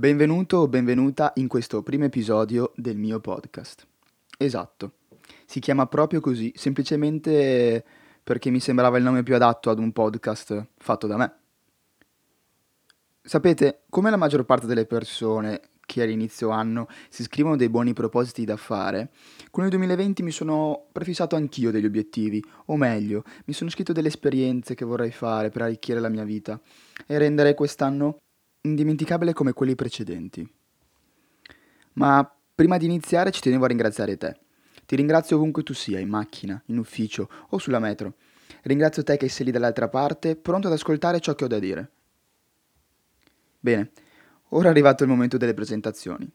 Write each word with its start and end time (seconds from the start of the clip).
Benvenuto 0.00 0.56
o 0.56 0.66
benvenuta 0.66 1.30
in 1.34 1.46
questo 1.46 1.82
primo 1.82 2.06
episodio 2.06 2.72
del 2.74 2.96
mio 2.96 3.20
podcast. 3.20 3.86
Esatto, 4.38 4.92
si 5.44 5.60
chiama 5.60 5.84
proprio 5.88 6.20
così, 6.20 6.50
semplicemente 6.56 7.84
perché 8.24 8.48
mi 8.48 8.60
sembrava 8.60 8.96
il 8.96 9.04
nome 9.04 9.22
più 9.22 9.34
adatto 9.34 9.68
ad 9.68 9.78
un 9.78 9.92
podcast 9.92 10.68
fatto 10.78 11.06
da 11.06 11.18
me. 11.18 11.34
Sapete, 13.20 13.82
come 13.90 14.08
la 14.08 14.16
maggior 14.16 14.46
parte 14.46 14.66
delle 14.66 14.86
persone 14.86 15.60
che 15.84 16.02
all'inizio 16.02 16.48
anno 16.48 16.88
si 17.10 17.22
scrivono 17.22 17.56
dei 17.56 17.68
buoni 17.68 17.92
propositi 17.92 18.46
da 18.46 18.56
fare, 18.56 19.10
con 19.50 19.64
il 19.64 19.70
2020 19.70 20.22
mi 20.22 20.30
sono 20.30 20.86
prefissato 20.92 21.36
anch'io 21.36 21.70
degli 21.70 21.84
obiettivi, 21.84 22.42
o 22.66 22.76
meglio, 22.78 23.22
mi 23.44 23.52
sono 23.52 23.68
scritto 23.68 23.92
delle 23.92 24.08
esperienze 24.08 24.74
che 24.74 24.86
vorrei 24.86 25.10
fare 25.10 25.50
per 25.50 25.60
arricchire 25.60 26.00
la 26.00 26.08
mia 26.08 26.24
vita 26.24 26.58
e 27.06 27.18
rendere 27.18 27.52
quest'anno 27.52 28.16
indimenticabile 28.62 29.32
come 29.32 29.52
quelli 29.52 29.74
precedenti. 29.74 30.46
Ma 31.94 32.30
prima 32.54 32.76
di 32.76 32.84
iniziare 32.84 33.30
ci 33.30 33.40
tenevo 33.40 33.64
a 33.64 33.68
ringraziare 33.68 34.16
te. 34.16 34.38
Ti 34.84 34.96
ringrazio 34.96 35.36
ovunque 35.36 35.62
tu 35.62 35.72
sia, 35.72 35.98
in 35.98 36.08
macchina, 36.08 36.60
in 36.66 36.78
ufficio 36.78 37.28
o 37.50 37.58
sulla 37.58 37.78
metro. 37.78 38.14
Ringrazio 38.62 39.02
te 39.02 39.16
che 39.16 39.28
sei 39.28 39.46
lì 39.46 39.52
dall'altra 39.52 39.88
parte, 39.88 40.36
pronto 40.36 40.66
ad 40.66 40.72
ascoltare 40.74 41.20
ciò 41.20 41.34
che 41.34 41.44
ho 41.44 41.48
da 41.48 41.58
dire. 41.58 41.90
Bene, 43.58 43.90
ora 44.48 44.68
è 44.68 44.70
arrivato 44.70 45.04
il 45.04 45.08
momento 45.08 45.36
delle 45.36 45.54
presentazioni. 45.54 46.30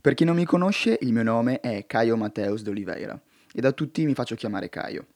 Per 0.00 0.14
chi 0.14 0.24
non 0.24 0.36
mi 0.36 0.44
conosce, 0.44 0.98
il 1.00 1.12
mio 1.12 1.22
nome 1.22 1.60
è 1.60 1.86
Caio 1.86 2.16
Mateus 2.16 2.62
de 2.62 2.70
Oliveira 2.70 3.20
e 3.52 3.60
da 3.60 3.72
tutti 3.72 4.04
mi 4.04 4.14
faccio 4.14 4.34
chiamare 4.34 4.68
Caio. 4.68 5.06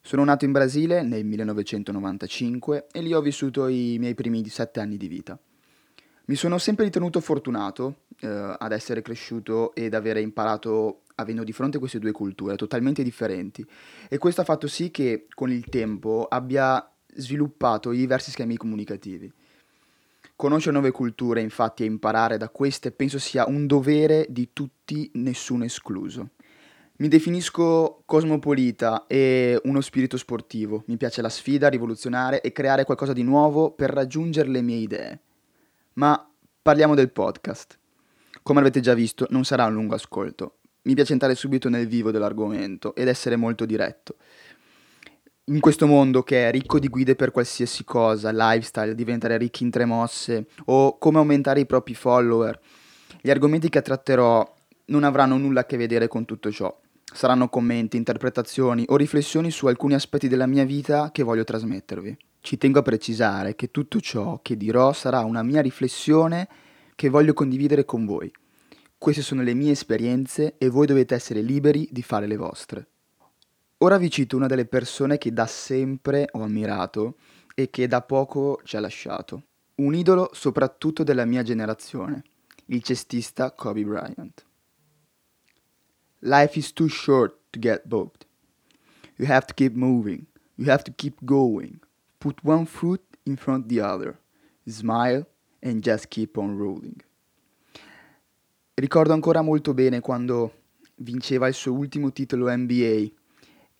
Sono 0.00 0.24
nato 0.24 0.44
in 0.44 0.52
Brasile 0.52 1.02
nel 1.02 1.24
1995 1.24 2.86
e 2.92 3.00
lì 3.00 3.12
ho 3.12 3.20
vissuto 3.20 3.66
i 3.66 3.96
miei 3.98 4.14
primi 4.14 4.46
sette 4.48 4.80
anni 4.80 4.96
di 4.96 5.08
vita. 5.08 5.38
Mi 6.28 6.34
sono 6.34 6.58
sempre 6.58 6.84
ritenuto 6.86 7.20
fortunato 7.20 8.02
eh, 8.18 8.26
ad 8.26 8.72
essere 8.72 9.00
cresciuto 9.00 9.72
ed 9.76 9.94
avere 9.94 10.20
imparato 10.20 11.02
avendo 11.16 11.44
di 11.44 11.52
fronte 11.52 11.78
queste 11.78 12.00
due 12.00 12.10
culture 12.10 12.56
totalmente 12.56 13.04
differenti 13.04 13.64
e 14.08 14.18
questo 14.18 14.40
ha 14.40 14.44
fatto 14.44 14.66
sì 14.66 14.90
che 14.90 15.28
con 15.32 15.52
il 15.52 15.66
tempo 15.66 16.26
abbia 16.28 16.84
sviluppato 17.14 17.90
diversi 17.90 18.32
schemi 18.32 18.56
comunicativi. 18.56 19.32
Conoscere 20.34 20.72
nuove 20.72 20.90
culture, 20.90 21.40
infatti, 21.40 21.84
e 21.84 21.86
imparare 21.86 22.36
da 22.38 22.48
queste 22.48 22.90
penso 22.90 23.20
sia 23.20 23.46
un 23.46 23.66
dovere 23.66 24.26
di 24.28 24.50
tutti, 24.52 25.08
nessuno 25.14 25.64
escluso. 25.64 26.30
Mi 26.96 27.08
definisco 27.08 28.02
cosmopolita 28.04 29.06
e 29.06 29.58
uno 29.64 29.80
spirito 29.80 30.18
sportivo. 30.18 30.82
Mi 30.88 30.96
piace 30.96 31.22
la 31.22 31.28
sfida, 31.30 31.68
rivoluzionare 31.68 32.42
e 32.42 32.52
creare 32.52 32.84
qualcosa 32.84 33.14
di 33.14 33.22
nuovo 33.22 33.70
per 33.70 33.90
raggiungere 33.90 34.48
le 34.48 34.60
mie 34.60 34.76
idee. 34.76 35.20
Ma 35.96 36.30
parliamo 36.60 36.94
del 36.94 37.10
podcast. 37.10 37.78
Come 38.42 38.60
avete 38.60 38.80
già 38.80 38.92
visto, 38.92 39.26
non 39.30 39.44
sarà 39.44 39.64
un 39.64 39.72
lungo 39.72 39.94
ascolto. 39.94 40.58
Mi 40.82 40.94
piace 40.94 41.14
entrare 41.14 41.34
subito 41.34 41.70
nel 41.70 41.86
vivo 41.86 42.10
dell'argomento 42.10 42.94
ed 42.94 43.08
essere 43.08 43.36
molto 43.36 43.64
diretto. 43.64 44.16
In 45.44 45.58
questo 45.60 45.86
mondo 45.86 46.22
che 46.22 46.48
è 46.48 46.50
ricco 46.50 46.78
di 46.78 46.88
guide 46.88 47.16
per 47.16 47.30
qualsiasi 47.30 47.82
cosa, 47.84 48.30
lifestyle, 48.30 48.94
diventare 48.94 49.38
ricchi 49.38 49.62
in 49.62 49.70
tre 49.70 49.86
mosse 49.86 50.48
o 50.66 50.98
come 50.98 51.16
aumentare 51.16 51.60
i 51.60 51.66
propri 51.66 51.94
follower, 51.94 52.60
gli 53.22 53.30
argomenti 53.30 53.70
che 53.70 53.80
tratterò 53.80 54.54
non 54.86 55.02
avranno 55.02 55.38
nulla 55.38 55.60
a 55.60 55.64
che 55.64 55.78
vedere 55.78 56.08
con 56.08 56.26
tutto 56.26 56.52
ciò. 56.52 56.78
Saranno 57.10 57.48
commenti, 57.48 57.96
interpretazioni 57.96 58.84
o 58.88 58.96
riflessioni 58.96 59.50
su 59.50 59.66
alcuni 59.66 59.94
aspetti 59.94 60.28
della 60.28 60.46
mia 60.46 60.64
vita 60.64 61.10
che 61.10 61.22
voglio 61.22 61.44
trasmettervi. 61.44 62.16
Ci 62.46 62.58
tengo 62.58 62.78
a 62.78 62.82
precisare 62.82 63.56
che 63.56 63.72
tutto 63.72 64.00
ciò 64.00 64.38
che 64.40 64.56
dirò 64.56 64.92
sarà 64.92 65.24
una 65.24 65.42
mia 65.42 65.60
riflessione 65.60 66.46
che 66.94 67.08
voglio 67.08 67.32
condividere 67.32 67.84
con 67.84 68.06
voi. 68.06 68.30
Queste 68.96 69.20
sono 69.20 69.42
le 69.42 69.52
mie 69.52 69.72
esperienze 69.72 70.54
e 70.56 70.68
voi 70.68 70.86
dovete 70.86 71.16
essere 71.16 71.40
liberi 71.40 71.88
di 71.90 72.02
fare 72.02 72.28
le 72.28 72.36
vostre. 72.36 72.86
Ora 73.78 73.98
vi 73.98 74.08
cito 74.12 74.36
una 74.36 74.46
delle 74.46 74.64
persone 74.64 75.18
che 75.18 75.32
da 75.32 75.48
sempre 75.48 76.28
ho 76.30 76.42
ammirato 76.44 77.16
e 77.52 77.68
che 77.68 77.88
da 77.88 78.00
poco 78.02 78.60
ci 78.62 78.76
ha 78.76 78.80
lasciato. 78.80 79.42
Un 79.78 79.96
idolo 79.96 80.30
soprattutto 80.32 81.02
della 81.02 81.24
mia 81.24 81.42
generazione, 81.42 82.22
il 82.66 82.80
cestista 82.80 83.50
Kobe 83.50 83.82
Bryant. 83.82 84.46
Life 86.20 86.56
is 86.56 86.72
too 86.72 86.86
short 86.86 87.36
to 87.50 87.58
get 87.58 87.86
bogged. 87.86 88.24
You 89.16 89.28
have 89.28 89.46
to 89.46 89.52
keep 89.52 89.74
moving. 89.74 90.24
You 90.54 90.70
have 90.70 90.84
to 90.84 90.92
keep 90.94 91.16
going. 91.24 91.80
Put 92.18 92.40
one 92.42 92.66
foot 92.66 93.02
in 93.24 93.36
front 93.36 93.64
of 93.64 93.68
the 93.70 93.80
other. 93.80 94.18
Smile 94.66 95.26
and 95.60 95.80
just 95.80 96.08
keep 96.08 96.36
on 96.36 96.56
rolling. 96.56 97.02
Ricordo 98.74 99.12
ancora 99.12 99.42
molto 99.42 99.72
bene 99.72 100.00
quando 100.00 100.64
vinceva 100.96 101.48
il 101.48 101.54
suo 101.54 101.72
ultimo 101.72 102.12
titolo 102.12 102.54
NBA 102.54 103.06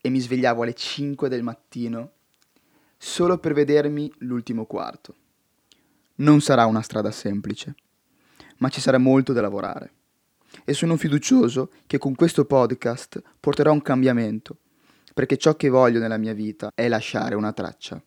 e 0.01 0.09
mi 0.09 0.21
svegliavo 0.21 0.63
alle 0.63 0.75
5 0.75 1.29
del 1.29 1.43
mattino 1.43 2.13
solo 2.97 3.39
per 3.39 3.53
vedermi 3.53 4.11
l'ultimo 4.19 4.65
quarto. 4.65 5.15
Non 6.17 6.41
sarà 6.41 6.65
una 6.67 6.81
strada 6.81 7.11
semplice, 7.11 7.75
ma 8.59 8.69
ci 8.69 8.81
sarà 8.81 8.99
molto 8.99 9.33
da 9.33 9.41
lavorare. 9.41 9.93
E 10.65 10.73
sono 10.73 10.97
fiducioso 10.97 11.71
che 11.87 11.99
con 11.99 12.15
questo 12.15 12.45
podcast 12.47 13.21
porterò 13.39 13.73
un 13.73 13.83
cambiamento, 13.83 14.59
perché 15.13 15.37
ciò 15.37 15.57
che 15.57 15.69
voglio 15.69 15.99
nella 15.99 16.17
mia 16.17 16.33
vita 16.33 16.71
è 16.75 16.89
lasciare 16.89 17.35
una 17.35 17.53
traccia. 17.53 18.03